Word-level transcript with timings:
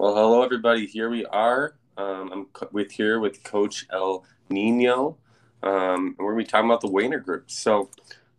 Well, 0.00 0.14
hello 0.14 0.42
everybody. 0.42 0.86
Here 0.86 1.10
we 1.10 1.26
are. 1.26 1.74
Um, 1.98 2.32
I'm 2.32 2.44
co- 2.54 2.70
with 2.72 2.90
here 2.90 3.20
with 3.20 3.44
Coach 3.44 3.84
El 3.92 4.24
Nino. 4.48 5.18
Um, 5.62 6.14
and 6.16 6.16
we're 6.16 6.32
gonna 6.32 6.42
be 6.42 6.46
talking 6.46 6.70
about 6.70 6.80
the 6.80 6.88
Wayner 6.88 7.18
group. 7.18 7.50
So 7.50 7.90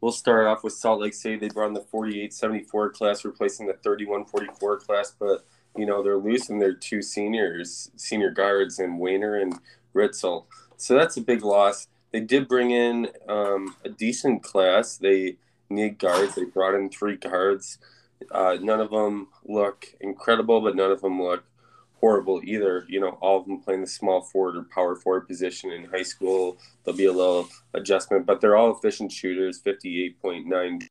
we'll 0.02 0.12
start 0.12 0.48
off 0.48 0.64
with 0.64 0.74
Salt 0.74 1.02
Lake 1.02 1.14
City. 1.14 1.36
They 1.36 1.50
brought 1.50 1.68
in 1.68 1.76
the 1.76 1.86
48-74 1.94 2.94
class, 2.94 3.24
replacing 3.24 3.68
the 3.68 3.76
31-44 3.76 4.80
class, 4.80 5.14
but 5.20 5.46
you 5.78 5.86
know 5.86 6.02
they're 6.02 6.18
losing 6.18 6.58
their 6.58 6.74
two 6.74 7.04
seniors, 7.04 7.92
senior 7.96 8.32
guards, 8.32 8.80
and 8.80 9.00
Wayner 9.00 9.36
and 9.36 9.60
Ritzel. 9.94 10.46
So 10.78 10.96
that's 10.96 11.18
a 11.18 11.22
big 11.22 11.44
loss. 11.44 11.88
They 12.12 12.22
did 12.22 12.48
bring 12.48 12.72
in 12.72 13.10
um, 13.30 13.76
a 13.86 13.90
decent 13.90 14.42
class. 14.42 14.98
They 14.98 15.38
need 15.70 16.00
guards. 16.00 16.34
They 16.34 16.46
brought 16.46 16.74
in 16.74 16.90
three 16.90 17.18
guards. 17.18 17.78
Uh, 18.32 18.58
none 18.62 18.80
of 18.80 18.90
them 18.90 19.28
look 19.46 19.94
incredible, 20.00 20.62
but 20.62 20.76
none 20.76 20.92
of 20.92 21.02
them 21.02 21.22
look 21.22 21.44
horrible 22.02 22.42
either. 22.44 22.86
You 22.90 23.00
know, 23.00 23.18
all 23.22 23.40
of 23.40 23.46
them 23.46 23.62
playing 23.62 23.82
the 23.82 23.88
small 23.88 24.22
forward 24.22 24.58
or 24.58 24.64
power 24.64 24.96
forward 24.96 25.28
position 25.28 25.72
in 25.72 25.86
high 25.86 26.04
school. 26.04 26.58
There'll 26.84 26.98
be 26.98 27.06
a 27.06 27.14
little 27.14 27.48
adjustment, 27.74 28.26
but 28.26 28.42
they're 28.42 28.58
all 28.58 28.76
efficient 28.76 29.12
shooters 29.12 29.62
58.9, 29.62 30.88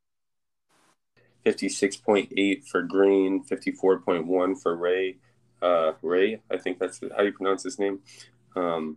56.8 1.45 2.67
for 2.67 2.83
Green, 2.83 3.45
54.1 3.45 4.63
for 4.63 4.77
Ray. 4.77 5.17
Uh, 5.61 5.93
Ray, 6.01 6.41
I 6.51 6.57
think 6.57 6.79
that's 6.79 7.01
how 7.15 7.23
you 7.23 7.33
pronounce 7.33 7.65
his 7.65 7.79
name. 7.79 7.99
Um, 8.57 8.97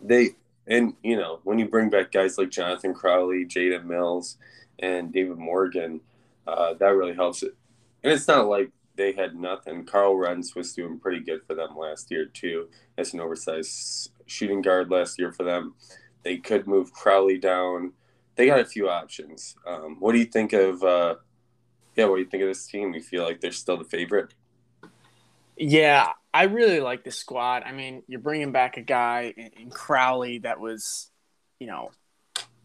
they, 0.00 0.36
and 0.66 0.94
you 1.02 1.16
know, 1.16 1.40
when 1.42 1.58
you 1.58 1.66
bring 1.66 1.90
back 1.90 2.12
guys 2.12 2.38
like 2.38 2.50
Jonathan 2.50 2.94
Crowley, 2.94 3.44
Jada 3.46 3.84
Mills, 3.84 4.36
and 4.78 5.12
David 5.12 5.38
Morgan, 5.38 6.00
uh, 6.46 6.74
that 6.74 6.94
really 6.94 7.14
helps 7.14 7.42
it. 7.42 7.54
And 8.02 8.12
it's 8.12 8.28
not 8.28 8.46
like 8.46 8.70
they 8.96 9.12
had 9.12 9.34
nothing. 9.34 9.84
Carl 9.84 10.14
Rentz 10.14 10.54
was 10.54 10.72
doing 10.72 10.98
pretty 10.98 11.20
good 11.20 11.40
for 11.46 11.54
them 11.54 11.76
last 11.76 12.10
year 12.10 12.26
too, 12.26 12.68
as 12.98 13.14
an 13.14 13.20
oversized 13.20 14.12
shooting 14.26 14.62
guard 14.62 14.90
last 14.90 15.18
year 15.18 15.32
for 15.32 15.44
them. 15.44 15.74
They 16.22 16.36
could 16.36 16.66
move 16.66 16.92
Crowley 16.92 17.38
down. 17.38 17.92
They 18.36 18.46
got 18.46 18.60
a 18.60 18.64
few 18.64 18.88
options. 18.88 19.56
Um, 19.66 19.96
what 20.00 20.12
do 20.12 20.18
you 20.18 20.24
think 20.24 20.52
of? 20.52 20.82
Uh, 20.82 21.16
yeah, 21.96 22.04
what 22.06 22.16
do 22.16 22.22
you 22.22 22.28
think 22.28 22.42
of 22.42 22.48
this 22.48 22.66
team? 22.66 22.94
You 22.94 23.02
feel 23.02 23.24
like 23.24 23.40
they're 23.40 23.52
still 23.52 23.76
the 23.76 23.84
favorite? 23.84 24.34
Yeah, 25.56 26.12
I 26.32 26.44
really 26.44 26.80
like 26.80 27.04
the 27.04 27.10
squad. 27.10 27.64
I 27.64 27.72
mean, 27.72 28.02
you're 28.06 28.20
bringing 28.20 28.52
back 28.52 28.76
a 28.76 28.82
guy 28.82 29.34
in 29.36 29.70
Crowley 29.70 30.38
that 30.38 30.60
was, 30.60 31.10
you 31.58 31.66
know, 31.66 31.90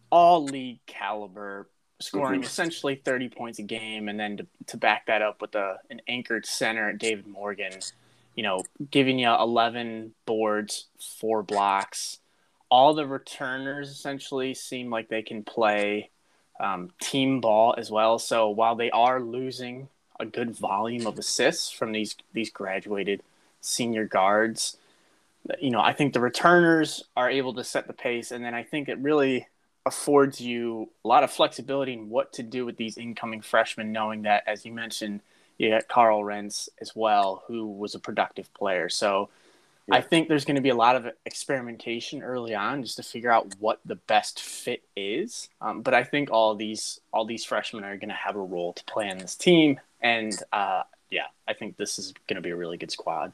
all 0.10 0.46
league 0.46 0.80
caliber, 0.86 1.70
scoring 2.00 2.42
mm-hmm. 2.42 2.48
essentially 2.48 2.96
30 2.96 3.30
points 3.30 3.60
a 3.60 3.64
game, 3.64 4.10
and 4.10 4.20
then 4.20 4.38
to, 4.38 4.48
to 4.68 4.78
back 4.78 5.08
that 5.08 5.22
up 5.22 5.42
with 5.42 5.56
a, 5.56 5.78
an 5.90 6.02
anchored 6.08 6.46
center, 6.46 6.94
David 6.94 7.28
Morgan, 7.28 7.74
you 8.36 8.44
know, 8.44 8.64
giving 8.92 9.20
you 9.20 9.30
11 9.30 10.14
boards, 10.26 10.88
four 11.00 11.44
blocks. 11.44 12.20
All 12.70 12.94
the 12.94 13.06
returners 13.06 13.90
essentially 13.90 14.54
seem 14.54 14.90
like 14.90 15.08
they 15.08 15.22
can 15.22 15.44
play 15.44 16.10
um, 16.60 16.92
team 17.02 17.42
ball 17.42 17.76
as 17.78 17.92
well. 17.92 18.20
So 18.20 18.50
while 18.50 18.76
they 18.76 18.92
are 18.92 19.22
losing 19.22 19.88
a 20.20 20.26
good 20.26 20.56
volume 20.56 21.08
of 21.08 21.18
assists 21.20 21.70
from 21.70 21.92
these 21.92 22.16
these 22.34 22.50
graduated 22.50 23.22
senior 23.62 24.06
guards, 24.06 24.78
you 25.60 25.70
know, 25.70 25.82
I 25.82 25.94
think 25.94 26.14
the 26.14 26.20
returners 26.20 27.04
are 27.16 27.30
able 27.30 27.54
to 27.56 27.64
set 27.64 27.88
the 27.88 27.94
pace, 27.94 28.32
and 28.32 28.44
then 28.44 28.54
I 28.54 28.64
think 28.64 28.90
it 28.90 28.98
really 29.00 29.48
affords 29.86 30.42
you 30.42 30.90
a 31.04 31.08
lot 31.08 31.24
of 31.24 31.32
flexibility 31.32 31.94
in 31.94 32.10
what 32.10 32.34
to 32.34 32.44
do 32.44 32.66
with 32.66 32.78
these 32.78 32.98
incoming 32.98 33.42
freshmen, 33.42 33.92
knowing 33.92 34.24
that, 34.24 34.44
as 34.48 34.66
you 34.66 34.72
mentioned, 34.72 35.22
you 35.58 35.70
got 35.70 35.88
Carl 35.88 36.22
Rentz 36.22 36.70
as 36.82 36.96
well, 36.96 37.44
who 37.48 37.68
was 37.68 37.96
a 37.96 38.00
productive 38.00 38.54
player. 38.54 38.90
So 38.90 39.30
yeah. 39.88 39.96
I 39.96 40.02
think 40.02 40.28
there's 40.28 40.46
going 40.46 40.56
to 40.56 40.62
be 40.62 40.70
a 40.70 40.76
lot 40.76 40.96
of 40.96 41.08
experimentation 41.26 42.24
early 42.24 42.56
on 42.56 42.84
just 42.84 42.98
to 42.98 43.04
figure 43.04 43.32
out 43.32 43.54
what 43.60 43.80
the 43.86 43.96
best 43.96 44.42
fit 44.42 44.84
is. 44.96 45.50
Um, 45.62 45.82
but 45.82 45.94
I 45.94 46.04
think 46.04 46.32
all 46.32 46.56
these 46.56 47.00
all 47.14 47.26
these 47.26 47.46
freshmen 47.46 47.84
are 47.84 47.98
going 47.98 48.10
to 48.10 48.16
have 48.16 48.36
a 48.36 48.42
role 48.42 48.74
to 48.74 48.84
play 48.86 49.10
on 49.10 49.20
this 49.20 49.36
team, 49.36 49.80
and 50.02 50.34
uh, 50.52 50.84
yeah, 51.12 51.28
I 51.48 51.54
think 51.54 51.78
this 51.78 52.00
is 52.00 52.14
going 52.28 52.36
to 52.36 52.42
be 52.42 52.50
a 52.50 52.56
really 52.56 52.78
good 52.78 52.92
squad. 52.92 53.34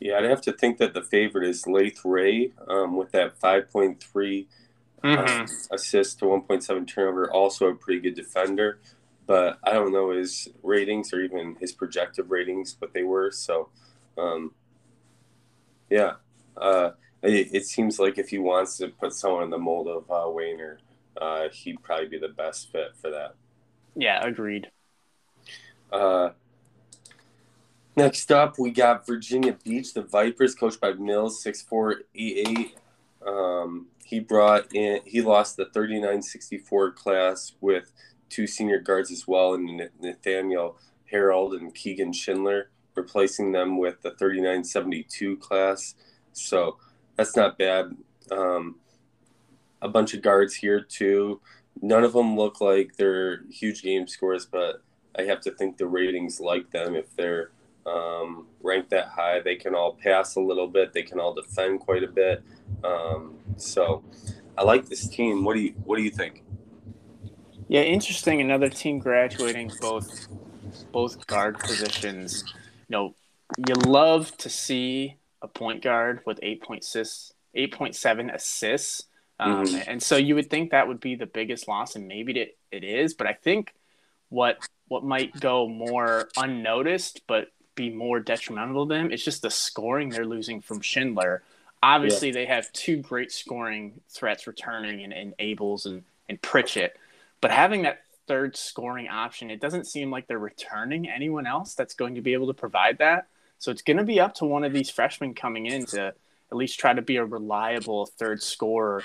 Yeah, 0.00 0.16
I'd 0.16 0.24
have 0.24 0.40
to 0.42 0.52
think 0.52 0.78
that 0.78 0.94
the 0.94 1.02
favorite 1.02 1.46
is 1.46 1.66
Laith 1.66 2.00
Ray 2.06 2.52
um, 2.66 2.96
with 2.96 3.12
that 3.12 3.38
5.3 3.38 4.46
mm-hmm. 5.02 5.42
um, 5.42 5.46
assist 5.70 6.18
to 6.20 6.26
1.7 6.26 6.86
turnover. 6.86 7.30
Also 7.30 7.68
a 7.68 7.74
pretty 7.74 8.00
good 8.00 8.14
defender, 8.14 8.78
but 9.26 9.58
I 9.62 9.72
don't 9.72 9.92
know 9.92 10.10
his 10.10 10.48
ratings 10.62 11.12
or 11.12 11.20
even 11.20 11.56
his 11.60 11.72
projected 11.72 12.30
ratings, 12.30 12.76
what 12.78 12.92
they 12.92 13.02
were. 13.02 13.30
So, 13.30 13.68
um, 14.18 14.52
yeah, 15.88 16.14
uh, 16.56 16.90
it, 17.22 17.48
it, 17.52 17.66
seems 17.66 17.98
like 17.98 18.18
if 18.18 18.28
he 18.28 18.38
wants 18.38 18.76
to 18.78 18.88
put 18.88 19.12
someone 19.12 19.44
in 19.44 19.50
the 19.50 19.58
mold 19.58 19.88
of 19.88 20.10
uh, 20.10 20.30
Wayner, 20.30 20.78
uh, 21.20 21.48
he'd 21.52 21.82
probably 21.82 22.08
be 22.08 22.18
the 22.18 22.28
best 22.28 22.72
fit 22.72 22.96
for 23.00 23.10
that. 23.10 23.34
Yeah, 23.94 24.24
agreed. 24.24 24.70
Uh, 25.92 26.30
next 27.96 28.30
up, 28.30 28.58
we 28.58 28.70
got 28.70 29.06
Virginia 29.06 29.56
Beach, 29.64 29.92
the 29.92 30.02
Vipers, 30.02 30.54
coached 30.54 30.80
by 30.80 30.92
Mills, 30.92 31.42
six 31.42 31.60
four 31.60 32.02
eight 32.14 32.48
eight. 32.48 32.76
Um, 33.26 33.86
he 34.10 34.20
brought 34.20 34.74
in 34.74 35.00
he 35.06 35.22
lost 35.22 35.56
the 35.56 35.66
3964 35.66 36.90
class 36.92 37.52
with 37.60 37.92
two 38.28 38.46
senior 38.46 38.78
guards 38.78 39.10
as 39.10 39.26
well 39.26 39.54
and 39.54 39.88
nathaniel 40.00 40.76
harold 41.10 41.54
and 41.54 41.74
keegan 41.74 42.12
schindler 42.12 42.70
replacing 42.94 43.52
them 43.52 43.78
with 43.78 44.00
the 44.02 44.10
3972 44.10 45.36
class. 45.38 45.94
So 46.32 46.76
that's 47.16 47.36
not 47.36 47.58
bad. 47.58 47.96
Um, 48.30 48.76
a 49.82 49.88
bunch 49.88 50.14
of 50.14 50.22
guards 50.22 50.54
here 50.54 50.80
too. 50.80 51.40
None 51.80 52.04
of 52.04 52.12
them 52.12 52.36
look 52.36 52.60
like 52.60 52.96
they're 52.96 53.42
huge 53.50 53.82
game 53.82 54.06
scores 54.06 54.44
but 54.44 54.82
i 55.18 55.22
have 55.22 55.40
to 55.40 55.50
think 55.52 55.76
the 55.76 55.86
ratings 55.86 56.40
like 56.40 56.70
them 56.70 56.94
if 56.94 57.14
they're 57.16 57.50
um, 57.86 58.46
ranked 58.62 58.90
that 58.90 59.08
high. 59.08 59.40
They 59.40 59.56
can 59.56 59.74
all 59.74 59.94
pass 59.94 60.36
a 60.36 60.40
little 60.40 60.68
bit. 60.68 60.92
They 60.92 61.02
can 61.02 61.18
all 61.20 61.34
defend 61.34 61.80
quite 61.80 62.02
a 62.02 62.08
bit. 62.08 62.42
Um, 62.84 63.36
so 63.56 64.04
I 64.56 64.64
like 64.64 64.88
this 64.88 65.08
team. 65.08 65.44
What 65.44 65.54
do 65.54 65.60
you 65.60 65.74
What 65.84 65.96
do 65.96 66.02
you 66.02 66.10
think? 66.10 66.44
Yeah, 67.68 67.82
interesting. 67.82 68.40
Another 68.40 68.68
team 68.68 68.98
graduating 68.98 69.72
both 69.80 70.28
both 70.92 71.26
guard 71.26 71.58
positions. 71.58 72.44
You 72.88 72.92
know, 72.96 73.14
you 73.66 73.74
love 73.74 74.36
to 74.38 74.48
see 74.48 75.16
a 75.42 75.48
point 75.48 75.82
guard 75.82 76.20
with 76.26 76.38
eight 76.42 76.62
point 76.62 76.84
six, 76.84 77.32
eight 77.54 77.72
point 77.72 77.94
seven 77.94 78.30
assists. 78.30 79.04
Um, 79.38 79.64
mm-hmm. 79.64 79.90
And 79.90 80.02
so 80.02 80.16
you 80.16 80.34
would 80.34 80.50
think 80.50 80.70
that 80.70 80.86
would 80.86 81.00
be 81.00 81.14
the 81.14 81.26
biggest 81.26 81.66
loss, 81.66 81.96
and 81.96 82.06
maybe 82.06 82.38
it, 82.38 82.58
it 82.70 82.84
is. 82.84 83.14
But 83.14 83.26
I 83.26 83.32
think 83.32 83.72
what 84.28 84.58
what 84.88 85.04
might 85.04 85.38
go 85.38 85.68
more 85.68 86.28
unnoticed, 86.36 87.22
but 87.26 87.48
be 87.80 87.90
more 87.90 88.20
detrimental 88.20 88.86
to 88.86 88.94
them. 88.94 89.12
It's 89.12 89.24
just 89.24 89.42
the 89.42 89.50
scoring 89.50 90.10
they're 90.10 90.24
losing 90.24 90.60
from 90.60 90.80
Schindler. 90.80 91.42
Obviously, 91.82 92.28
yeah. 92.28 92.34
they 92.34 92.46
have 92.46 92.70
two 92.72 92.98
great 92.98 93.32
scoring 93.32 94.00
threats 94.08 94.46
returning 94.46 95.00
in, 95.00 95.12
in 95.12 95.34
Ables 95.40 95.86
and, 95.86 96.02
and 96.28 96.40
Pritchett, 96.42 96.96
but 97.40 97.50
having 97.50 97.82
that 97.82 98.02
third 98.26 98.56
scoring 98.56 99.08
option, 99.08 99.50
it 99.50 99.60
doesn't 99.60 99.86
seem 99.86 100.10
like 100.10 100.26
they're 100.26 100.38
returning 100.38 101.08
anyone 101.08 101.46
else 101.46 101.74
that's 101.74 101.94
going 101.94 102.14
to 102.14 102.20
be 102.20 102.32
able 102.34 102.46
to 102.46 102.54
provide 102.54 102.98
that. 102.98 103.26
So 103.58 103.70
it's 103.70 103.82
going 103.82 103.96
to 103.96 104.04
be 104.04 104.20
up 104.20 104.34
to 104.36 104.44
one 104.44 104.62
of 104.62 104.72
these 104.72 104.90
freshmen 104.90 105.34
coming 105.34 105.66
in 105.66 105.86
to 105.86 106.14
at 106.50 106.56
least 106.56 106.78
try 106.78 106.92
to 106.92 107.02
be 107.02 107.16
a 107.16 107.24
reliable 107.24 108.06
third 108.06 108.42
scorer. 108.42 109.02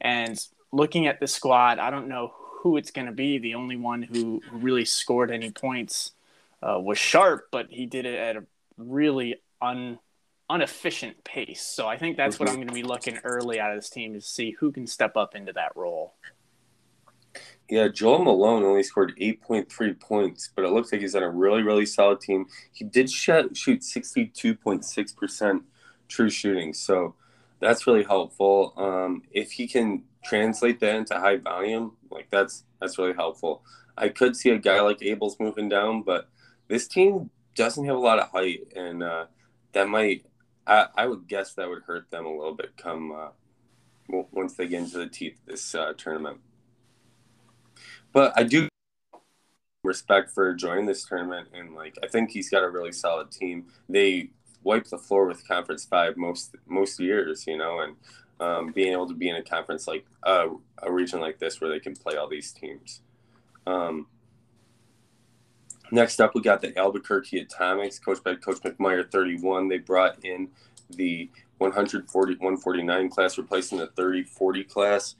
And 0.00 0.38
looking 0.70 1.06
at 1.06 1.18
the 1.18 1.26
squad, 1.26 1.78
I 1.78 1.90
don't 1.90 2.08
know 2.08 2.32
who 2.62 2.76
it's 2.76 2.90
going 2.90 3.06
to 3.06 3.12
be. 3.12 3.38
The 3.38 3.54
only 3.54 3.76
one 3.76 4.02
who 4.02 4.42
really 4.52 4.84
scored 4.84 5.30
any 5.30 5.50
points 5.50 6.12
uh, 6.62 6.78
was 6.80 6.98
sharp, 6.98 7.46
but 7.52 7.66
he 7.70 7.86
did 7.86 8.06
it 8.06 8.18
at 8.18 8.36
a 8.36 8.44
really 8.76 9.36
un 9.60 9.98
inefficient 10.50 11.22
pace. 11.24 11.60
So 11.62 11.86
I 11.86 11.98
think 11.98 12.16
that's 12.16 12.40
what 12.40 12.48
I'm 12.48 12.54
going 12.54 12.68
to 12.68 12.74
be 12.74 12.82
looking 12.82 13.18
early 13.22 13.60
out 13.60 13.70
of 13.70 13.76
this 13.76 13.90
team 13.90 14.14
to 14.14 14.20
see 14.20 14.56
who 14.58 14.72
can 14.72 14.86
step 14.86 15.16
up 15.16 15.34
into 15.34 15.52
that 15.52 15.72
role. 15.76 16.14
Yeah, 17.68 17.88
Joel 17.88 18.24
Malone 18.24 18.62
only 18.62 18.82
scored 18.82 19.12
8.3 19.20 20.00
points, 20.00 20.48
but 20.56 20.64
it 20.64 20.70
looks 20.70 20.90
like 20.90 21.02
he's 21.02 21.14
on 21.14 21.22
a 21.22 21.28
really, 21.28 21.62
really 21.62 21.84
solid 21.84 22.20
team. 22.20 22.46
He 22.72 22.84
did 22.84 23.10
shoot, 23.10 23.54
shoot 23.54 23.82
62.6% 23.82 25.60
true 26.08 26.30
shooting, 26.30 26.72
so 26.72 27.14
that's 27.60 27.86
really 27.86 28.04
helpful. 28.04 28.72
Um, 28.78 29.22
if 29.30 29.52
he 29.52 29.68
can 29.68 30.04
translate 30.24 30.80
that 30.80 30.96
into 30.96 31.14
high 31.14 31.36
volume, 31.36 31.96
like 32.10 32.28
that's 32.30 32.64
that's 32.80 32.98
really 32.98 33.12
helpful. 33.12 33.62
I 33.98 34.08
could 34.08 34.36
see 34.36 34.50
a 34.50 34.58
guy 34.58 34.80
like 34.80 35.02
Abel's 35.02 35.38
moving 35.38 35.68
down, 35.68 36.02
but 36.02 36.28
this 36.68 36.86
team 36.86 37.30
doesn't 37.54 37.84
have 37.84 37.96
a 37.96 38.00
lot 38.00 38.18
of 38.18 38.30
height, 38.30 38.72
and 38.76 39.02
uh, 39.02 39.26
that 39.72 39.88
might 39.88 40.24
I, 40.66 40.86
I 40.94 41.06
would 41.06 41.26
guess 41.26 41.54
that 41.54 41.68
would 41.68 41.82
hurt 41.84 42.10
them 42.10 42.26
a 42.26 42.30
little 42.36 42.54
bit 42.54 42.76
come 42.76 43.12
uh, 43.12 43.28
once 44.08 44.54
they 44.54 44.68
get 44.68 44.80
into 44.80 44.98
the 44.98 45.06
teeth 45.06 45.38
of 45.40 45.46
this 45.46 45.74
uh, 45.74 45.94
tournament. 45.96 46.40
But 48.12 48.32
I 48.36 48.42
do 48.42 48.68
respect 49.82 50.30
for 50.30 50.54
joining 50.54 50.86
this 50.86 51.04
tournament, 51.04 51.48
and 51.54 51.74
like 51.74 51.96
I 52.02 52.06
think 52.06 52.30
he's 52.30 52.50
got 52.50 52.62
a 52.62 52.68
really 52.68 52.92
solid 52.92 53.30
team. 53.30 53.66
They 53.88 54.30
wipe 54.62 54.86
the 54.86 54.98
floor 54.98 55.26
with 55.26 55.46
Conference 55.48 55.84
Five 55.84 56.16
most 56.16 56.54
most 56.66 57.00
years, 57.00 57.46
you 57.46 57.56
know, 57.56 57.80
and 57.80 57.96
um, 58.40 58.72
being 58.72 58.92
able 58.92 59.08
to 59.08 59.14
be 59.14 59.28
in 59.28 59.36
a 59.36 59.42
conference 59.42 59.86
like 59.86 60.04
uh, 60.22 60.48
a 60.82 60.92
region 60.92 61.20
like 61.20 61.38
this 61.38 61.60
where 61.60 61.70
they 61.70 61.80
can 61.80 61.94
play 61.94 62.16
all 62.16 62.28
these 62.28 62.52
teams. 62.52 63.00
Um, 63.66 64.06
next 65.90 66.20
up, 66.20 66.34
we 66.34 66.40
got 66.40 66.60
the 66.60 66.76
Albuquerque 66.78 67.38
Atomics, 67.38 67.98
coached 67.98 68.24
by 68.24 68.34
Coach 68.34 68.60
McMyer, 68.62 69.10
31. 69.10 69.68
They 69.68 69.78
brought 69.78 70.24
in 70.24 70.48
the 70.90 71.30
140 71.58 72.34
149 72.34 73.10
class, 73.10 73.38
replacing 73.38 73.78
the 73.78 73.88
30 73.88 74.24
40 74.24 74.64
class. 74.64 75.16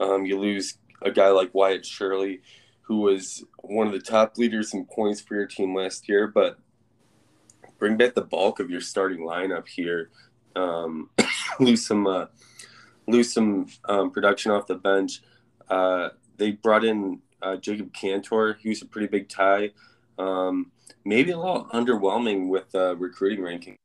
Um, 0.00 0.26
you 0.26 0.38
lose 0.38 0.78
a 1.02 1.10
guy 1.10 1.28
like 1.28 1.54
Wyatt 1.54 1.86
Shirley, 1.86 2.40
who 2.82 3.00
was 3.00 3.44
one 3.62 3.86
of 3.86 3.92
the 3.92 4.00
top 4.00 4.36
leaders 4.38 4.74
in 4.74 4.84
points 4.84 5.20
for 5.20 5.34
your 5.34 5.46
team 5.46 5.74
last 5.74 6.08
year, 6.08 6.26
but 6.26 6.58
bring 7.78 7.96
back 7.96 8.14
the 8.14 8.22
bulk 8.22 8.60
of 8.60 8.70
your 8.70 8.80
starting 8.80 9.20
lineup 9.20 9.68
here. 9.68 10.10
Um, 10.54 11.10
lose 11.60 11.86
some 11.86 12.06
uh, 12.06 12.26
lose 13.06 13.32
some 13.32 13.66
um, 13.88 14.10
production 14.10 14.52
off 14.52 14.66
the 14.66 14.74
bench. 14.74 15.22
Uh, 15.68 16.10
they 16.36 16.52
brought 16.52 16.84
in 16.84 17.20
uh, 17.42 17.56
Jacob 17.56 17.92
Cantor. 17.92 18.58
He 18.60 18.68
was 18.68 18.82
a 18.82 18.86
pretty 18.86 19.06
big 19.06 19.28
tie. 19.28 19.72
Um, 20.18 20.72
maybe 21.04 21.30
a 21.30 21.38
little 21.38 21.66
underwhelming 21.72 22.48
with 22.48 22.74
uh, 22.74 22.96
recruiting 22.96 23.42
ranking. 23.42 23.76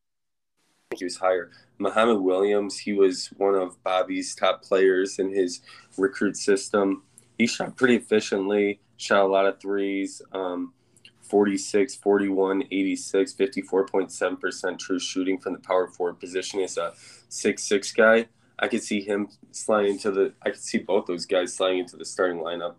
He 0.95 1.05
was 1.05 1.17
higher. 1.17 1.51
Muhammad 1.77 2.19
Williams, 2.19 2.77
he 2.77 2.93
was 2.93 3.27
one 3.37 3.55
of 3.55 3.81
Bobby's 3.83 4.35
top 4.35 4.61
players 4.61 5.19
in 5.19 5.33
his 5.33 5.61
recruit 5.97 6.37
system. 6.37 7.03
He 7.37 7.47
shot 7.47 7.77
pretty 7.77 7.95
efficiently, 7.95 8.81
shot 8.97 9.23
a 9.23 9.27
lot 9.27 9.45
of 9.45 9.59
threes. 9.59 10.21
Um, 10.31 10.73
46, 11.21 11.95
41, 11.95 12.63
86, 12.69 13.33
54.7% 13.33 14.79
true 14.79 14.99
shooting 14.99 15.37
from 15.37 15.53
the 15.53 15.59
power 15.59 15.87
forward 15.87 16.19
position 16.19 16.59
as 16.59 16.77
a 16.77 16.93
six-six 17.29 17.93
guy. 17.93 18.27
I 18.59 18.67
could 18.67 18.83
see 18.83 18.99
him 18.99 19.29
sliding 19.51 19.93
into 19.93 20.11
the. 20.11 20.33
I 20.43 20.49
could 20.49 20.59
see 20.59 20.79
both 20.79 21.07
those 21.07 21.25
guys 21.25 21.55
sliding 21.55 21.79
into 21.79 21.95
the 21.95 22.05
starting 22.05 22.37
lineup. 22.37 22.75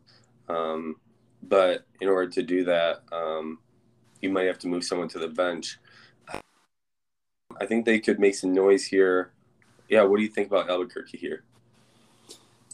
Um, 0.49 0.97
but 1.43 1.85
in 2.01 2.09
order 2.09 2.31
to 2.31 2.43
do 2.43 2.65
that, 2.65 3.03
um, 3.13 3.59
you 4.21 4.31
might 4.31 4.47
have 4.47 4.59
to 4.61 4.69
move 4.69 4.85
someone 4.85 5.09
to 5.09 5.19
the 5.19 5.29
bench. 5.29 5.79
I 7.61 7.67
think 7.67 7.85
they 7.85 7.99
could 7.99 8.19
make 8.19 8.35
some 8.35 8.53
noise 8.53 8.85
here. 8.85 9.33
Yeah, 9.89 10.03
what 10.03 10.17
do 10.17 10.23
you 10.23 10.29
think 10.29 10.49
about 10.49 10.71
Albuquerque 10.71 11.19
here? 11.19 11.45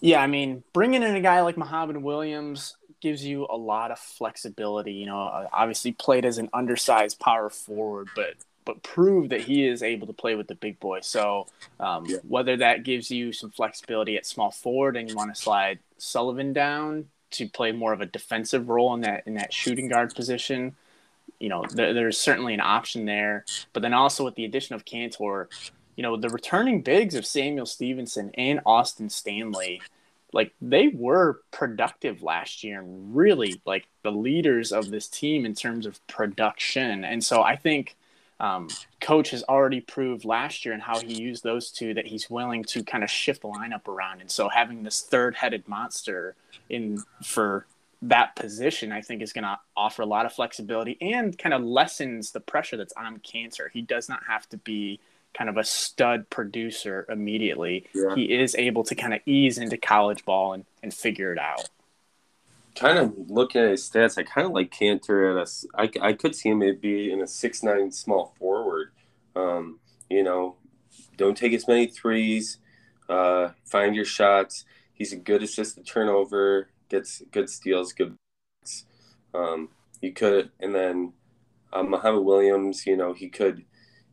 Yeah, 0.01 0.23
I 0.23 0.29
mean, 0.29 0.63
bringing 0.73 1.03
in 1.03 1.17
a 1.17 1.21
guy 1.21 1.41
like 1.41 1.57
Muhammad 1.57 1.97
Williams 1.97 2.77
gives 3.01 3.25
you 3.25 3.47
a 3.51 3.57
lot 3.57 3.91
of 3.91 3.99
flexibility. 3.99 4.93
You 4.93 5.07
know, 5.07 5.23
uh, 5.23 5.49
obviously 5.53 5.93
played 5.93 6.25
as 6.25 6.39
an 6.39 6.49
undersized 6.53 7.19
power 7.19 7.51
forward, 7.51 8.09
but 8.15 8.35
but 8.65 8.83
prove 8.83 9.31
that 9.31 9.41
he 9.41 9.67
is 9.67 9.83
able 9.83 10.07
to 10.07 10.13
play 10.13 10.35
with 10.35 10.47
the 10.47 10.55
big 10.55 10.79
boy. 10.79 11.01
So 11.01 11.47
um, 11.81 12.05
yeah. 12.05 12.19
whether 12.23 12.59
that 12.59 12.85
gives 12.85 13.11
you 13.11 13.33
some 13.33 13.51
flexibility 13.51 14.19
at 14.19 14.27
small 14.27 14.51
forward 14.51 14.95
and 14.95 15.09
you 15.09 15.17
want 15.17 15.35
to 15.35 15.41
slide 15.41 15.79
Sullivan 15.97 16.53
down 16.53 17.07
to 17.33 17.49
play 17.49 17.73
more 17.73 17.93
of 17.93 18.01
a 18.01 18.07
defensive 18.07 18.69
role 18.69 18.95
in 18.95 19.03
that 19.03 19.25
in 19.27 19.35
that 19.35 19.53
shooting 19.53 19.89
guard 19.89 20.15
position, 20.15 20.77
you 21.39 21.49
know, 21.49 21.65
there, 21.71 21.95
there's 21.95 22.19
certainly 22.19 22.55
an 22.55 22.61
option 22.61 23.05
there. 23.05 23.45
But 23.73 23.83
then 23.83 23.95
also 23.95 24.25
with 24.25 24.35
the 24.35 24.45
addition 24.45 24.75
of 24.75 24.85
Cantor, 24.85 25.49
you 25.97 26.03
know, 26.03 26.17
the 26.17 26.29
returning 26.29 26.83
bigs 26.83 27.15
of 27.15 27.27
Samuel 27.27 27.67
Stevenson 27.67 28.31
and 28.35 28.61
Austin 28.65 29.11
Stanley, 29.11 29.83
like 30.33 30.53
they 30.61 30.89
were 30.89 31.41
productive 31.51 32.23
last 32.23 32.63
year 32.63 32.81
and 32.81 33.17
really 33.17 33.61
like 33.65 33.89
the 34.03 34.13
leaders 34.13 34.73
of 34.73 34.91
this 34.91 35.09
team 35.09 35.45
in 35.45 35.55
terms 35.55 35.87
of 35.87 36.05
production. 36.07 37.05
And 37.05 37.23
so 37.25 37.43
I 37.43 37.57
think 37.57 37.97
um, 38.41 38.69
coach 39.01 39.31
has 39.31 39.43
already 39.45 39.81
proved 39.81 40.25
last 40.25 40.65
year 40.65 40.73
and 40.73 40.83
how 40.83 41.01
he 41.01 41.15
used 41.15 41.43
those 41.43 41.71
two 41.71 41.95
that 41.95 42.07
he's 42.07 42.31
willing 42.31 42.63
to 42.65 42.85
kind 42.85 43.03
of 43.03 43.11
shift 43.11 43.43
the 43.43 43.49
lineup 43.49 43.89
around. 43.89 44.21
And 44.21 44.31
so 44.31 44.49
having 44.49 44.83
this 44.83 45.01
third 45.01 45.35
headed 45.35 45.67
monster 45.67 46.37
in 46.69 47.03
for 47.25 47.67
that 48.03 48.37
position, 48.37 48.93
I 48.93 49.01
think 49.01 49.23
is 49.23 49.33
going 49.33 49.45
to 49.45 49.59
offer 49.77 50.03
a 50.03 50.07
lot 50.07 50.25
of 50.25 50.33
flexibility 50.33 50.97
and 51.01 51.37
kind 51.37 51.53
of 51.53 51.63
lessens 51.65 52.31
the 52.31 52.41
pressure 52.41 52.77
that's 52.77 52.93
on 52.93 53.19
Cantor. 53.19 53.71
He 53.73 53.83
does 53.83 54.09
not 54.09 54.23
have 54.29 54.49
to 54.51 54.57
be 54.59 55.01
kind 55.35 55.51
of 55.51 55.57
a 55.57 55.65
stud 55.65 56.31
producer 56.31 57.07
immediately. 57.09 57.87
Yeah. 57.93 58.15
He 58.15 58.25
is 58.25 58.55
able 58.55 58.85
to 58.85 58.95
kind 58.95 59.15
of 59.15 59.21
ease 59.27 59.59
into 59.59 59.77
college 59.77 60.25
ball 60.25 60.53
and, 60.53 60.65
and 60.83 60.95
figure 60.95 61.33
it 61.33 61.39
out 61.39 61.69
kind 62.79 62.99
of 62.99 63.31
looking 63.31 63.63
at 63.63 63.71
his 63.71 63.89
stats, 63.89 64.19
I 64.19 64.23
kind 64.23 64.47
of 64.47 64.53
like 64.53 64.71
Cantor 64.71 65.39
at 65.39 65.49
a. 65.49 65.51
I, 65.75 66.09
I 66.09 66.13
could 66.13 66.35
see 66.35 66.51
him 66.51 66.59
maybe 66.59 67.11
in 67.11 67.21
a 67.21 67.27
six 67.27 67.63
nine 67.63 67.91
small 67.91 68.35
forward. 68.39 68.93
Um, 69.35 69.81
you 70.09 70.23
know, 70.23 70.57
don't 71.17 71.37
take 71.37 71.53
as 71.53 71.67
many 71.67 71.87
threes. 71.87 72.59
Uh, 73.09 73.51
find 73.65 73.97
your 73.97 74.05
shots. 74.05 74.65
He's 74.93 75.13
a 75.13 75.17
good 75.17 75.43
assist 75.43 75.77
to 75.77 75.83
turnover. 75.83 76.69
Gets 76.89 77.23
good 77.33 77.51
steals. 77.51 77.93
Good. 77.93 78.15
Um, 79.35 79.71
you 80.01 80.13
could, 80.13 80.51
and 80.61 80.75
then 80.75 81.13
uh, 81.73 81.83
Muhammad 81.83 82.25
Williams. 82.25 82.87
You 82.87 82.97
know, 82.97 83.13
he 83.13 83.29
could. 83.29 83.65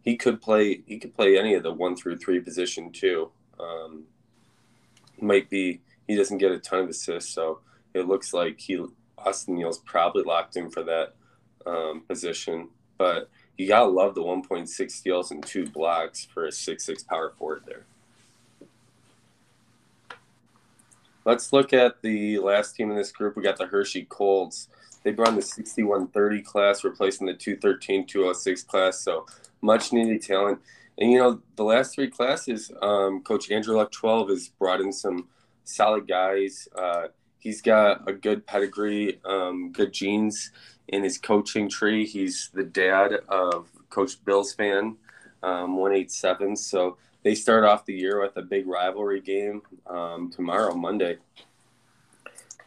He 0.02 0.18
could 0.18 0.42
play. 0.42 0.82
He 0.86 0.98
could 0.98 1.14
play 1.14 1.38
any 1.38 1.54
of 1.54 1.64
the 1.64 1.72
one 1.72 1.96
through 1.96 2.18
three 2.18 2.40
position 2.40 2.92
too. 2.92 3.32
Um, 3.60 4.06
might 5.22 5.50
be. 5.50 5.82
He 6.08 6.16
doesn't 6.16 6.38
get 6.38 6.52
a 6.52 6.60
ton 6.60 6.82
of 6.82 6.90
assists, 6.90 7.34
so 7.34 7.62
it 7.95 8.07
looks 8.07 8.33
like 8.33 8.59
he 8.59 8.86
Austin 9.18 9.56
Neal's 9.56 9.80
probably 9.80 10.21
locked 10.21 10.57
in 10.57 10.69
for 10.69 10.83
that 10.83 11.13
um, 11.65 12.01
position. 12.01 12.68
But 12.97 13.30
you 13.57 13.68
gotta 13.68 13.88
love 13.88 14.15
the 14.15 14.21
1.6 14.21 14.92
steals 14.92 15.31
and 15.31 15.44
two 15.44 15.65
blocks 15.65 16.25
for 16.25 16.45
a 16.45 16.51
six-six 16.51 17.03
power 17.03 17.31
forward 17.38 17.63
there. 17.65 17.86
Let's 21.24 21.53
look 21.53 21.74
at 21.74 22.01
the 22.01 22.38
last 22.39 22.75
team 22.75 22.92
in 22.92 22.97
this 22.97 23.12
group. 23.12 23.36
We 23.36 23.42
got 23.42 23.57
the 23.57 23.65
Hershey 23.65 24.06
Colts. 24.06 24.68
They 25.03 25.12
brought 25.12 25.30
in 25.30 25.36
the 25.36 25.42
6130 25.42 26.42
class, 26.42 26.83
replacing 26.83 27.27
the 27.27 27.33
213 27.33 28.06
206 28.06 28.63
class. 28.63 29.00
So 29.00 29.25
much 29.62 29.94
needed 29.94 30.21
talent. 30.21 30.59
And 30.97 31.12
you 31.12 31.18
know, 31.18 31.42
the 31.56 31.63
last 31.63 31.95
three 31.95 32.09
classes, 32.09 32.71
um, 32.81 33.21
Coach 33.24 33.50
Andrew 33.50 33.75
Luck 33.75 33.92
12 33.92 34.30
has 34.30 34.50
brought 34.50 34.81
in 34.81 34.92
some 34.92 35.27
solid 35.63 36.07
guys. 36.07 36.68
Uh, 36.77 37.07
he's 37.45 37.62
got 37.62 38.09
a 38.09 38.12
good 38.12 38.47
pedigree, 38.47 39.19
um, 39.24 39.71
good 39.71 39.94
genes 39.94 40.50
in 40.88 41.03
his 41.03 41.19
coaching 41.19 41.69
tree. 41.69 42.03
He's 42.03 42.50
the 42.56 42.63
dad 42.63 43.13
of 43.30 43.68
Coach 43.92 44.25
Bills 44.25 44.51
fan, 44.51 44.97
um, 45.44 45.78
187. 45.78 46.56
So 46.56 46.97
they 47.21 47.35
start 47.35 47.64
off 47.64 47.85
the 47.85 47.94
year 47.94 48.19
with 48.19 48.35
a 48.35 48.42
big 48.42 48.66
rivalry 48.66 49.21
game 49.21 49.61
um, 49.85 50.31
tomorrow, 50.31 50.73
Monday. 50.73 51.18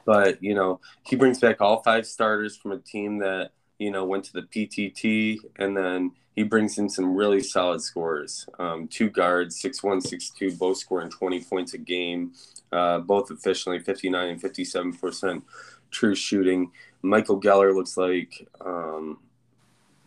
But, 0.04 0.40
you 0.40 0.54
know, 0.54 0.78
he 1.02 1.16
brings 1.16 1.40
back 1.40 1.60
all 1.60 1.82
five 1.82 2.06
starters 2.06 2.56
from 2.56 2.70
a 2.70 2.78
team 2.78 3.18
that, 3.18 3.50
you 3.78 3.90
know, 3.90 4.04
went 4.04 4.24
to 4.24 4.32
the 4.32 4.42
PTT 4.42 5.38
and 5.56 5.76
then 5.76 6.12
he 6.34 6.42
brings 6.42 6.78
in 6.78 6.88
some 6.88 7.14
really 7.14 7.42
solid 7.42 7.80
scores. 7.80 8.46
Um, 8.58 8.88
two 8.88 9.10
guards, 9.10 9.60
six 9.60 9.82
one, 9.82 10.00
six 10.00 10.30
two, 10.30 10.52
both 10.52 10.78
scoring 10.78 11.10
20 11.10 11.42
points 11.44 11.74
a 11.74 11.78
game 11.78 12.32
uh, 12.72 12.98
both 12.98 13.30
efficiently 13.30 13.80
59 13.80 14.28
and 14.28 14.40
57 14.40 14.92
percent 14.94 15.44
true 15.90 16.14
shooting. 16.14 16.70
Michael 17.02 17.40
Geller 17.40 17.74
looks 17.74 17.96
like, 17.96 18.46
um, 18.60 19.18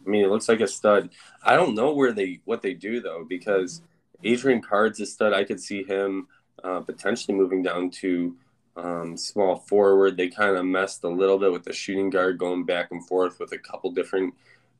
I 0.05 0.09
mean, 0.09 0.23
it 0.23 0.29
looks 0.29 0.49
like 0.49 0.59
a 0.59 0.67
stud. 0.67 1.09
I 1.43 1.55
don't 1.55 1.75
know 1.75 1.93
where 1.93 2.11
they 2.11 2.39
what 2.45 2.61
they 2.61 2.73
do 2.73 3.01
though 3.01 3.25
because 3.27 3.81
Adrian 4.23 4.61
Card's 4.61 4.99
a 4.99 5.05
stud. 5.05 5.33
I 5.33 5.43
could 5.43 5.59
see 5.59 5.83
him 5.83 6.27
uh, 6.63 6.81
potentially 6.81 7.35
moving 7.35 7.63
down 7.63 7.89
to 7.89 8.35
um, 8.81 9.17
small 9.17 9.57
forward. 9.57 10.17
They 10.17 10.29
kind 10.29 10.57
of 10.57 10.65
messed 10.65 11.03
a 11.03 11.09
little 11.09 11.37
bit 11.37 11.51
with 11.51 11.63
the 11.63 11.73
shooting 11.73 12.09
guard, 12.09 12.37
going 12.37 12.65
back 12.65 12.91
and 12.91 13.05
forth 13.07 13.39
with 13.39 13.51
a 13.51 13.57
couple 13.57 13.91
different 13.91 14.33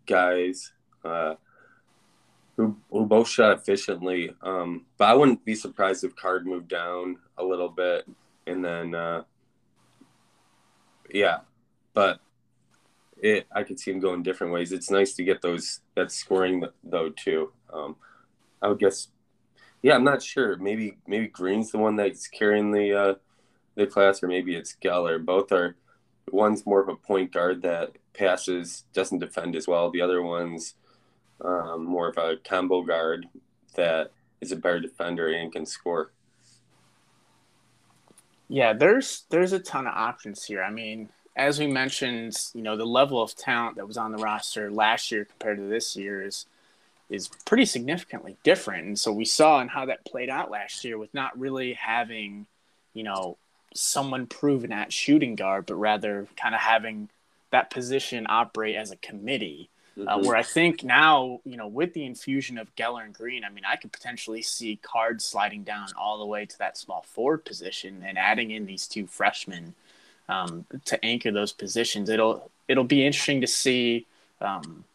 guys. 0.05 0.71
Uh, 1.03 1.35
who, 2.57 2.77
who 2.91 3.05
both 3.05 3.27
shot 3.27 3.57
efficiently. 3.57 4.35
Um, 4.41 4.85
but 4.97 5.07
I 5.07 5.13
wouldn't 5.13 5.43
be 5.45 5.55
surprised 5.55 6.03
if 6.03 6.15
Card 6.15 6.45
moved 6.45 6.67
down 6.67 7.17
a 7.37 7.43
little 7.43 7.69
bit, 7.69 8.07
and 8.45 8.63
then 8.63 8.93
uh, 8.93 9.23
yeah, 11.11 11.39
but 11.93 12.19
it 13.21 13.47
I 13.51 13.63
could 13.63 13.79
see 13.79 13.91
him 13.91 13.99
going 13.99 14.23
different 14.23 14.53
ways. 14.53 14.71
It's 14.71 14.91
nice 14.91 15.13
to 15.13 15.23
get 15.23 15.41
those 15.41 15.81
that 15.95 16.11
scoring 16.11 16.63
though 16.83 17.09
too. 17.09 17.51
Um, 17.71 17.95
I 18.61 18.67
would 18.67 18.79
guess, 18.79 19.07
yeah, 19.81 19.95
I'm 19.95 20.03
not 20.03 20.21
sure. 20.21 20.55
Maybe 20.57 20.97
maybe 21.07 21.27
Green's 21.27 21.71
the 21.71 21.79
one 21.79 21.95
that's 21.95 22.27
carrying 22.27 22.71
the 22.71 22.93
uh, 22.93 23.13
the 23.75 23.87
class, 23.87 24.21
or 24.21 24.27
maybe 24.27 24.55
it's 24.55 24.75
Geller. 24.81 25.23
Both 25.23 25.51
are. 25.51 25.75
One's 26.31 26.65
more 26.65 26.81
of 26.81 26.87
a 26.87 26.95
point 26.95 27.33
guard 27.33 27.61
that 27.63 27.93
passes, 28.13 28.83
doesn't 28.93 29.19
defend 29.19 29.55
as 29.55 29.67
well. 29.67 29.89
The 29.89 30.01
other 30.01 30.21
one's 30.21 30.75
um, 31.43 31.83
more 31.83 32.07
of 32.07 32.17
a 32.17 32.37
combo 32.37 32.83
guard 32.83 33.27
that 33.75 34.11
is 34.39 34.51
a 34.51 34.55
better 34.55 34.79
defender 34.79 35.29
and 35.29 35.51
can 35.51 35.65
score. 35.65 36.11
Yeah, 38.47 38.73
there's 38.73 39.23
there's 39.29 39.53
a 39.53 39.59
ton 39.59 39.87
of 39.87 39.93
options 39.93 40.43
here. 40.43 40.61
I 40.61 40.69
mean, 40.69 41.09
as 41.35 41.59
we 41.59 41.67
mentioned, 41.67 42.35
you 42.53 42.61
know, 42.61 42.75
the 42.75 42.85
level 42.85 43.21
of 43.21 43.35
talent 43.35 43.77
that 43.77 43.87
was 43.87 43.97
on 43.97 44.11
the 44.11 44.17
roster 44.17 44.69
last 44.69 45.11
year 45.11 45.25
compared 45.25 45.57
to 45.57 45.63
this 45.63 45.95
year 45.95 46.21
is 46.21 46.45
is 47.09 47.29
pretty 47.45 47.65
significantly 47.65 48.37
different. 48.43 48.87
And 48.87 48.99
so 48.99 49.11
we 49.11 49.25
saw 49.25 49.61
in 49.61 49.67
how 49.67 49.85
that 49.85 50.05
played 50.05 50.29
out 50.29 50.51
last 50.51 50.83
year 50.83 50.97
with 50.97 51.13
not 51.13 51.37
really 51.37 51.73
having, 51.73 52.45
you 52.93 53.03
know, 53.03 53.37
someone 53.73 54.27
proven 54.27 54.71
at 54.71 54.93
shooting 54.93 55.35
guard, 55.35 55.65
but 55.65 55.75
rather 55.75 56.27
kind 56.35 56.55
of 56.55 56.61
having 56.61 57.09
that 57.51 57.69
position 57.69 58.25
operate 58.29 58.75
as 58.75 58.91
a 58.91 58.97
committee. 58.97 59.69
Uh, 59.97 59.99
mm-hmm. 59.99 60.07
Uh, 60.07 60.17
where 60.19 60.37
I 60.37 60.43
think 60.43 60.85
now, 60.85 61.41
you 61.43 61.57
know, 61.57 61.67
with 61.67 61.93
the 61.93 62.05
infusion 62.05 62.57
of 62.57 62.73
Geller 62.77 63.03
and 63.03 63.13
Green, 63.13 63.43
I 63.43 63.49
mean, 63.49 63.65
I 63.67 63.75
could 63.75 63.91
potentially 63.91 64.41
see 64.41 64.77
cards 64.81 65.25
sliding 65.25 65.63
down 65.63 65.87
all 65.99 66.17
the 66.17 66.25
way 66.25 66.45
to 66.45 66.57
that 66.59 66.77
small 66.77 67.01
forward 67.01 67.43
position 67.43 68.01
and 68.07 68.17
adding 68.17 68.51
in 68.51 68.65
these 68.65 68.87
two 68.87 69.05
freshmen 69.05 69.75
um, 70.29 70.65
to 70.85 71.03
anchor 71.03 71.31
those 71.31 71.51
positions. 71.51 72.09
It'll 72.09 72.49
it'll 72.69 72.85
be 72.85 73.05
interesting 73.05 73.41
to 73.41 73.47
see 73.47 74.07
um, 74.39 74.85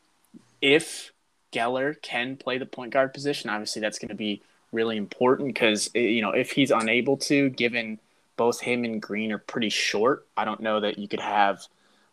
if 0.63 1.13
Geller 1.53 2.01
can 2.01 2.37
play 2.37 2.57
the 2.57 2.67
point 2.67 2.93
guard 2.93 3.13
position. 3.13 3.51
Obviously, 3.51 3.81
that's 3.81 3.99
going 3.99 4.09
to 4.09 4.15
be 4.15 4.41
really 4.73 4.97
important 4.97 5.49
because 5.49 5.91
eh, 5.95 6.01
you 6.01 6.23
know 6.23 6.31
if 6.31 6.53
he's 6.53 6.71
unable 6.71 7.19
to, 7.19 7.51
given 7.51 7.99
both 8.37 8.61
him 8.61 8.85
and 8.85 9.01
Green 9.01 9.33
are 9.33 9.39
pretty 9.39 9.71
short, 9.71 10.27
I 10.37 10.45
don't 10.45 10.61
know 10.61 10.81
that 10.81 10.99
you 10.99 11.09
could 11.09 11.21
have 11.21 11.67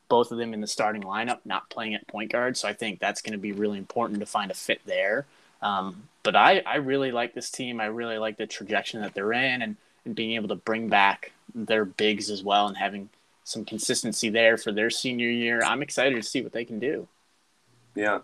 both 0.09 0.31
of 0.31 0.37
them 0.37 0.53
in 0.53 0.61
the 0.61 0.67
starting 0.67 1.03
lineup 1.03 1.39
not 1.45 1.69
playing 1.69 1.95
at 1.95 2.07
point 2.07 2.31
guard. 2.31 2.57
So 2.57 2.67
I 2.67 2.73
think 2.73 2.99
that's 2.99 3.21
going 3.21 3.33
to 3.33 3.39
be 3.39 3.51
really 3.51 3.77
important 3.77 4.19
to 4.19 4.25
find 4.25 4.51
a 4.51 4.53
fit 4.53 4.81
there. 4.85 5.25
Um, 5.61 6.03
but 6.23 6.35
I, 6.35 6.61
I 6.65 6.75
really 6.75 7.11
like 7.11 7.33
this 7.33 7.49
team. 7.49 7.79
I 7.81 7.85
really 7.85 8.17
like 8.17 8.37
the 8.37 8.47
trajectory 8.47 9.01
that 9.01 9.13
they're 9.13 9.33
in 9.33 9.61
and, 9.61 9.75
and 10.05 10.15
being 10.15 10.31
able 10.31 10.49
to 10.49 10.55
bring 10.55 10.87
back 10.87 11.31
their 11.55 11.85
bigs 11.85 12.29
as 12.29 12.43
well 12.43 12.67
and 12.67 12.77
having 12.77 13.09
some 13.43 13.65
consistency 13.65 14.29
there 14.29 14.57
for 14.57 14.71
their 14.71 14.89
senior 14.89 15.29
year. 15.29 15.61
I'm 15.63 15.81
excited 15.81 16.15
to 16.15 16.23
see 16.23 16.41
what 16.41 16.53
they 16.53 16.65
can 16.65 16.79
do. 16.79 17.07
Yeah. 17.95 18.19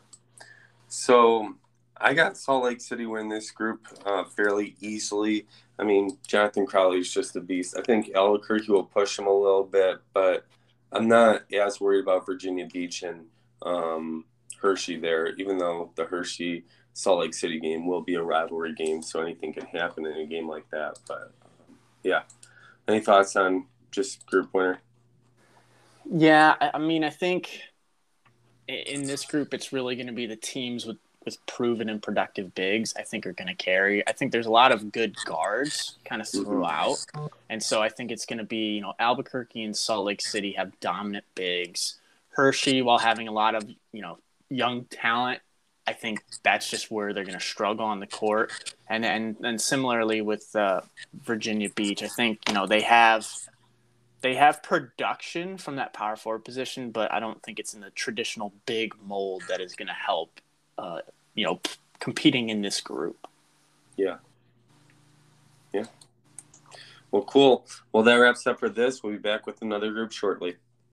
So 0.88 1.56
I 2.02 2.14
got 2.14 2.38
Salt 2.38 2.64
Lake 2.64 2.82
City 2.82 3.06
win 3.06 3.30
this 3.30 3.52
group 3.52 3.88
uh, 4.06 4.24
fairly 4.24 4.76
easily. 4.80 5.48
I 5.78 5.84
mean, 5.84 6.18
Jonathan 6.28 6.66
Crowley 6.66 7.00
is 7.00 7.14
just 7.14 7.36
a 7.36 7.42
beast. 7.42 7.76
I 7.78 7.82
think 7.82 8.12
Albuquerque 8.16 8.72
will 8.72 8.84
push 8.84 9.18
him 9.18 9.28
a 9.28 9.34
little 9.34 9.64
bit, 9.64 10.00
but 10.14 10.46
I'm 10.92 11.08
not 11.08 11.44
as 11.54 11.80
worried 11.80 12.04
about 12.04 12.26
Virginia 12.26 12.68
Beach 12.72 13.04
and 13.04 13.26
um, 13.62 14.26
Hershey 14.62 14.98
there, 14.98 15.36
even 15.36 15.58
though 15.58 15.92
the 15.96 16.06
Hershey 16.06 16.66
Salt 16.94 17.20
Lake 17.20 17.34
City 17.34 17.60
game 17.60 17.86
will 17.86 18.02
be 18.02 18.16
a 18.16 18.22
rivalry 18.22 18.74
game, 18.74 19.02
so 19.02 19.22
anything 19.22 19.54
can 19.54 19.66
happen 19.68 20.06
in 20.06 20.18
a 20.18 20.26
game 20.26 20.48
like 20.48 20.70
that. 20.72 21.00
But 21.08 21.32
um, 21.44 21.78
yeah, 22.04 22.24
any 22.88 23.00
thoughts 23.00 23.36
on 23.36 23.66
just 23.92 24.26
group 24.26 24.50
winner? 24.54 24.80
Yeah, 26.12 26.56
I 26.60 26.78
mean, 26.80 27.04
I 27.04 27.10
think 27.10 27.62
in 28.68 29.04
this 29.06 29.26
group, 29.26 29.54
it's 29.54 29.72
really 29.72 29.96
going 29.96 30.08
to 30.08 30.14
be 30.14 30.26
the 30.26 30.36
teams 30.36 30.86
with 30.86 30.98
with 31.26 31.44
proven 31.46 31.90
and 31.90 32.02
productive 32.02 32.54
bigs. 32.56 32.94
I 32.98 33.04
think 33.04 33.26
are 33.26 33.34
going 33.34 33.48
to 33.48 33.56
carry. 33.56 34.08
I 34.08 34.14
think 34.14 34.32
there's 34.32 34.46
a 34.46 34.52
lot 34.52 34.72
of 34.72 34.92
good 34.92 35.16
guards 35.26 35.98
kind 36.06 36.22
of 36.22 36.28
mm-hmm. 36.28 36.44
throughout, 36.44 37.06
and 37.50 37.62
so 37.62 37.82
I 37.82 37.90
think 37.90 38.12
it's 38.12 38.26
going 38.26 38.40
to 38.40 38.46
be 38.46 38.76
you 38.76 38.82
know 38.82 38.94
Albuquerque 39.00 39.64
and 39.64 39.76
Salt 39.76 40.06
Lake 40.06 40.22
City 40.22 40.54
have 40.54 40.80
dominant 40.80 41.26
bigs. 41.36 41.96
Hershey, 42.30 42.82
while 42.82 43.00
having 43.00 43.28
a 43.28 43.34
lot 43.34 43.56
of 43.56 43.64
you 43.92 44.02
know 44.02 44.18
young 44.50 44.86
talent, 44.86 45.42
I 45.86 45.94
think 45.94 46.24
that's 46.44 46.70
just 46.70 46.92
where 46.92 47.14
they're 47.14 47.26
going 47.26 47.38
to 47.38 47.44
struggle 47.44 47.86
on 47.86 48.00
the 48.00 48.08
court. 48.08 48.76
And 48.88 49.04
and 49.04 49.36
and 49.44 49.60
similarly 49.60 50.22
with 50.22 50.56
uh, 50.56 50.82
Virginia 51.14 51.70
Beach, 51.70 52.04
I 52.04 52.08
think 52.08 52.40
you 52.48 52.54
know 52.54 52.68
they 52.68 52.82
have 52.82 53.28
they 54.22 54.36
have 54.36 54.62
production 54.62 55.58
from 55.58 55.78
that 55.78 55.94
power 55.94 56.16
forward 56.16 56.46
position, 56.46 56.92
but 56.92 57.12
I 57.12 57.20
don't 57.20 57.42
think 57.42 57.60
it's 57.60 57.74
in 57.74 57.82
the 57.82 57.90
traditional 57.92 58.54
big 58.66 58.94
mold 59.06 59.44
that 59.48 59.62
is 59.62 59.76
going 59.76 59.88
to 59.88 59.94
help, 59.94 60.40
uh, 60.80 61.02
you 61.36 61.46
know, 61.46 61.56
p- 61.56 61.76
competing 62.00 62.50
in 62.50 62.62
this 62.62 62.80
group. 62.80 63.28
Yeah. 63.98 64.18
Yeah. 65.74 65.86
Well, 67.12 67.24
cool. 67.24 67.66
Well, 67.92 68.04
that 68.04 68.16
wraps 68.16 68.48
up 68.48 68.60
for 68.60 68.70
this. 68.70 69.04
We'll 69.04 69.14
be 69.14 69.20
back 69.20 69.46
with 69.46 69.62
another 69.62 69.92
group 69.92 70.12
shortly. 70.12 70.56